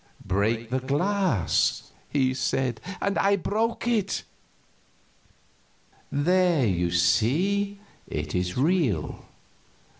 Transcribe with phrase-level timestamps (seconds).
[0.25, 2.81] "Break the glass," he said.
[2.99, 4.23] I broke it.
[6.11, 9.23] "There you see it is real.